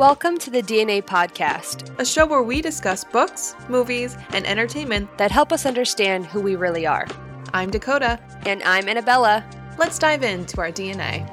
[0.00, 5.10] Welcome to the DNA Podcast a show where we discuss books, movies, and entertainment.
[5.18, 7.06] that help us understand who we really are.
[7.52, 8.18] I'm Dakota.
[8.46, 9.44] And I'm Annabella.
[9.76, 11.28] Let's dive into our DNA.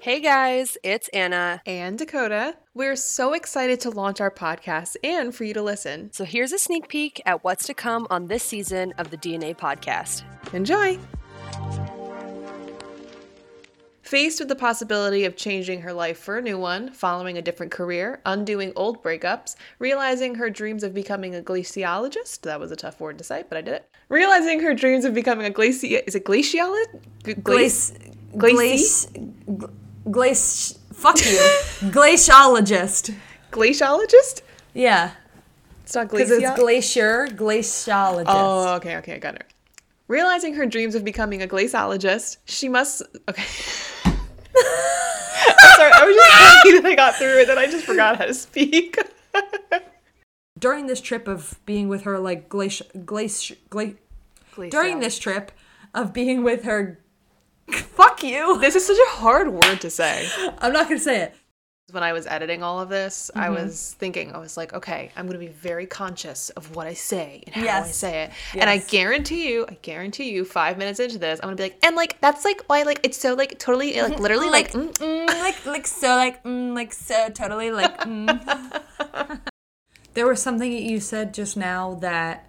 [0.00, 1.60] Hey guys, it's Anna.
[1.66, 6.10] And Dakota, we're so excited to launch our podcast and for you to listen.
[6.14, 9.54] So here's a sneak peek at what's to come on this season of the DNA
[9.54, 10.22] Podcast.
[10.54, 10.98] Enjoy!
[14.12, 17.72] Faced with the possibility of changing her life for a new one, following a different
[17.72, 23.00] career, undoing old breakups, realizing her dreams of becoming a glaciologist, that was a tough
[23.00, 23.88] word to say, but I did it.
[24.10, 27.42] Realizing her dreams of becoming a glaci is it glaciologist?
[27.42, 27.94] Glace,
[28.36, 29.06] glace-
[30.10, 31.38] glace, fuck you,
[31.90, 33.14] glaciologist.
[33.50, 34.42] glaciologist?
[34.74, 35.12] Yeah,
[35.84, 36.50] It's not because glaciologist.
[36.50, 38.24] it's glacier, glaciologist.
[38.28, 39.46] Oh, okay, okay, I got it.
[40.08, 43.00] Realizing her dreams of becoming a glaciologist, she must.
[43.30, 43.42] Okay.
[45.76, 48.26] Sorry, I was just happy that I got through it, and I just forgot how
[48.26, 48.98] to speak.
[50.58, 53.94] During this trip of being with her, like glacier, glacier, gla-
[54.70, 55.50] during this trip
[55.94, 57.00] of being with her,
[57.70, 58.58] fuck you.
[58.60, 60.28] this is such a hard word to say.
[60.58, 61.34] I'm not gonna say it.
[61.90, 63.54] When I was editing all of this, I Mm-hmm.
[63.66, 66.94] was thinking, I was like, okay, I'm going to be very conscious of what I
[66.94, 68.30] say and how I say it.
[68.54, 71.70] And I guarantee you, I guarantee you, five minutes into this, I'm going to be
[71.70, 74.94] like, and like, that's like why, like, it's so, like, totally, like, literally, like, like,
[74.94, 77.98] mm, like, like so, like, mm, like so, totally, like.
[78.00, 78.80] Mm.
[80.14, 82.46] there was something that you said just now that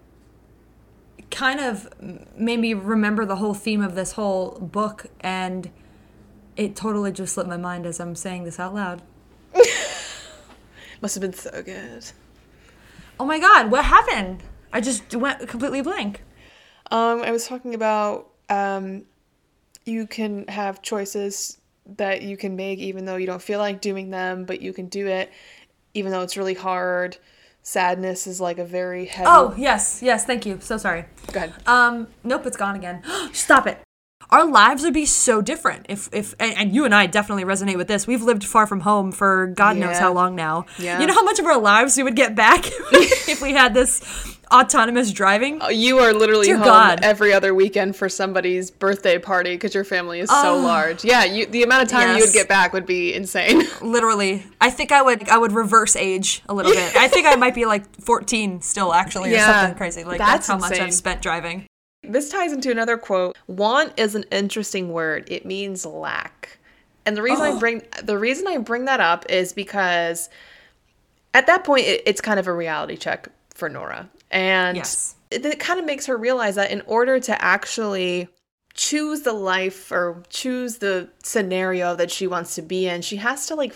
[1.31, 1.89] kind of
[2.38, 5.70] made me remember the whole theme of this whole book, and
[6.56, 9.02] it totally just slipped my mind as I'm saying this out loud.
[11.03, 12.05] Must have been so good.
[13.19, 14.41] Oh my god, what happened?
[14.71, 16.23] I just went completely blank.
[16.89, 19.03] Um, I was talking about um,
[19.85, 21.59] you can have choices
[21.97, 24.87] that you can make even though you don't feel like doing them, but you can
[24.87, 25.29] do it
[25.93, 27.17] even though it's really hard.
[27.63, 29.27] Sadness is like a very heavy.
[29.29, 30.59] Oh, yes, yes, thank you.
[30.61, 31.05] So sorry.
[31.33, 31.53] go ahead.
[31.67, 33.03] Um, nope, it's gone again.
[33.33, 33.77] Stop it.
[34.30, 37.88] Our lives would be so different if, if and, you and I definitely resonate with
[37.88, 38.08] this.
[38.08, 40.66] We've lived far from home for God knows how long now.
[40.80, 41.00] Yeah.
[41.00, 44.02] You know how much of our lives we would get back if we had this
[44.52, 45.60] autonomous driving?
[45.61, 47.00] Oh, you are literally Dear home God.
[47.04, 50.60] every other weekend for somebody's birthday party because your family is so Oh.
[50.60, 51.04] large.
[51.04, 53.64] Yeah, you, the amount of time you would get back would be insane.
[53.82, 54.44] Literally.
[54.61, 56.95] I think I would I would reverse age a little bit.
[56.95, 60.04] I think I might be like 14 still actually or something crazy.
[60.04, 60.80] Like that's, that's how much.
[60.80, 61.66] I've spent driving.
[62.03, 63.37] This ties into another quote.
[63.47, 65.27] Want is an interesting word.
[65.31, 66.58] It means lack.
[67.05, 67.55] And the reason Oh.
[67.55, 70.30] I bring the reason I bring that up is because
[71.33, 74.09] at that point it, it's kind of a reality check for Nora.
[74.31, 75.15] And Yes.
[75.31, 78.27] it, it kind of makes her realize that in order to actually
[78.73, 83.45] choose the life or choose the scenario that she wants to be in, she has
[83.47, 83.73] to like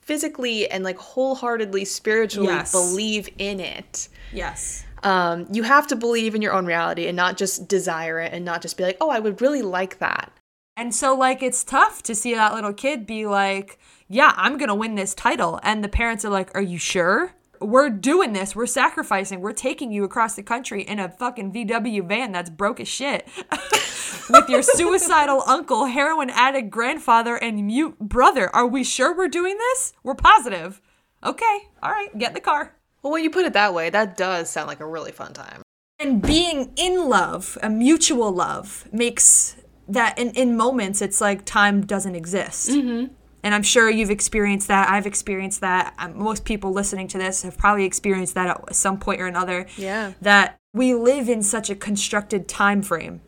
[0.00, 2.72] physically and like wholeheartedly spiritually Yes.
[2.72, 4.84] believe in it Yes.
[5.06, 8.44] Um, you have to believe in your own reality and not just desire it and
[8.44, 10.32] not just be like, oh, I would really like that.
[10.76, 13.78] And so, like, it's tough to see that little kid be like,
[14.08, 15.60] yeah, I'm going to win this title.
[15.62, 17.32] And the parents are like, are you sure?
[17.60, 18.56] We're doing this.
[18.56, 19.40] We're sacrificing.
[19.40, 23.28] We're taking you across the country in a fucking VW van that's broke as shit.
[24.28, 28.54] With your suicidal uncle, heroin addict grandfather, and mute brother.
[28.54, 29.92] Are we sure we're doing this?
[30.02, 30.82] We're positive.
[31.24, 31.58] Okay.
[31.80, 32.16] All right.
[32.18, 32.74] Get in the car.
[33.06, 35.62] Well, when you put it that way, that does sound like a really fun time.
[36.00, 39.54] And being in love, a mutual love, makes
[39.86, 42.68] that in, in moments it's like time doesn't exist.
[42.68, 43.14] Mm-hmm.
[43.44, 44.90] And I'm sure you've experienced that.
[44.90, 45.94] I've experienced that.
[46.00, 49.68] Um, most people listening to this have probably experienced that at some point or another.
[49.76, 50.14] Yeah.
[50.20, 53.20] That we live in such a constructed time frame,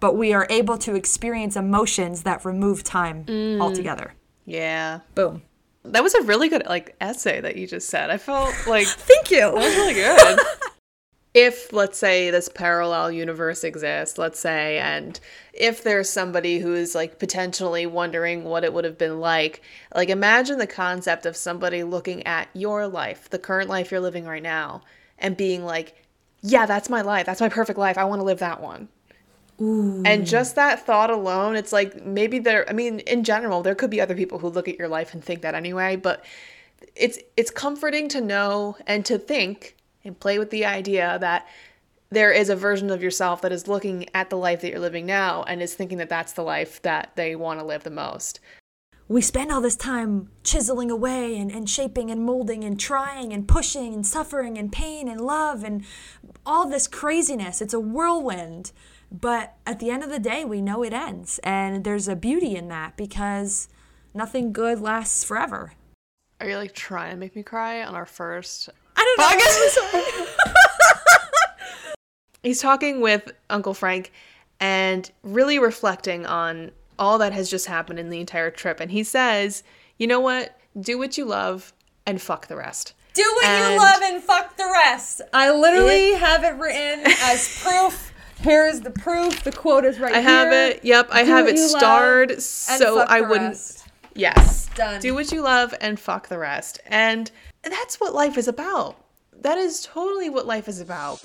[0.00, 3.24] but we are able to experience emotions that remove time
[3.60, 4.14] altogether.
[4.44, 5.02] Yeah.
[5.14, 5.42] Boom.
[5.92, 8.10] That was a really good like essay that you just said.
[8.10, 9.48] I felt like Thank you.
[9.48, 10.38] It was really good.
[11.34, 15.20] if let's say this parallel universe exists, let's say, and
[15.52, 19.60] if there's somebody who is like potentially wondering what it would have been like,
[19.94, 24.24] like imagine the concept of somebody looking at your life, the current life you're living
[24.24, 24.82] right now,
[25.18, 25.94] and being like,
[26.40, 27.26] yeah, that's my life.
[27.26, 27.98] That's my perfect life.
[27.98, 28.88] I want to live that one.
[29.58, 33.90] And just that thought alone, it's like maybe there I mean, in general, there could
[33.90, 36.24] be other people who look at your life and think that anyway, but
[36.94, 41.46] it's it's comforting to know and to think and play with the idea that
[42.10, 45.06] there is a version of yourself that is looking at the life that you're living
[45.06, 48.38] now and is thinking that that's the life that they want to live the most.
[49.08, 53.46] we spend all this time chiseling away and, and shaping and molding and trying and
[53.46, 55.84] pushing and suffering and pain and love and
[56.44, 57.60] all this craziness.
[57.62, 58.72] It's a whirlwind.
[59.20, 61.38] But at the end of the day, we know it ends.
[61.42, 63.68] And there's a beauty in that because
[64.12, 65.72] nothing good lasts forever.
[66.40, 68.68] Are you like trying to make me cry on our first
[68.98, 70.26] I don't know.
[72.42, 74.12] he's talking with Uncle Frank
[74.60, 78.80] and really reflecting on all that has just happened in the entire trip.
[78.80, 79.62] And he says,
[79.98, 80.58] you know what?
[80.78, 81.72] Do what you love
[82.06, 82.94] and fuck the rest.
[83.14, 85.20] Do what And- you love and fuck the rest.
[85.32, 88.05] I literally It- have it written as proof.
[88.38, 89.42] Here's the proof.
[89.44, 90.18] The quote is right here.
[90.18, 90.30] I here.
[90.30, 90.84] have it.
[90.84, 93.50] Yep, I Do have it starred so I wouldn't.
[93.50, 93.88] rest.
[94.14, 94.68] Yes.
[94.74, 95.00] Done.
[95.00, 96.80] Do what you love and fuck the rest.
[96.86, 97.30] And
[97.62, 98.96] that's what life is about.
[99.40, 101.20] That is totally what life is about.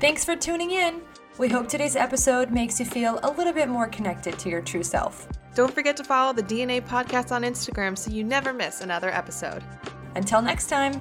[0.00, 1.00] Thanks for tuning in.
[1.38, 4.82] We hope today's episode makes you feel a little bit more connected to your true
[4.82, 5.28] self.
[5.54, 9.62] Don't forget to follow the DNA podcast on Instagram so you never miss another episode.
[10.14, 11.00] Until next time.